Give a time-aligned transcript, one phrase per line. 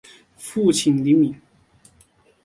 [0.35, 1.35] 父亲李晟。